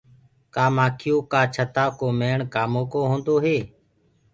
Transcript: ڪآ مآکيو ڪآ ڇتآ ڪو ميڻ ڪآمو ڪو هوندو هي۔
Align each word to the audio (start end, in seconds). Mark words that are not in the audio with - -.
ڪآ 0.55 0.65
مآکيو 0.75 1.15
ڪآ 1.31 1.41
ڇتآ 1.53 1.85
ڪو 1.99 2.07
ميڻ 2.19 2.37
ڪآمو 2.53 2.81
ڪو 2.91 3.01
هوندو 3.11 3.35
هي۔ 3.45 3.57